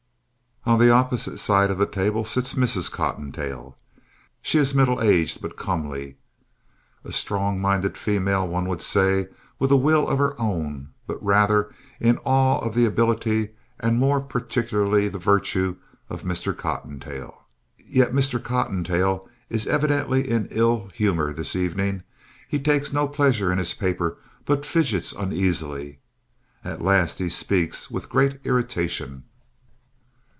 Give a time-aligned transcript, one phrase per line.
[0.63, 2.91] On the opposite side of the table sits Mrs.
[2.91, 3.75] Cottontail.
[4.43, 6.17] She is middle aged but comely.
[7.03, 11.73] A strong minded female, one would say, with a will of her own, but rather
[11.99, 15.77] in awe of the ability and more particularly the virtue
[16.11, 16.55] of Mr.
[16.55, 17.41] Cottontail.
[17.83, 18.41] Yet Mr.
[18.41, 22.03] Cottontail is evidently in ill humor this evening.
[22.47, 25.97] He takes no pleasure in his paper, but fidgets uneasily.
[26.63, 29.23] At last he speaks with great irritation.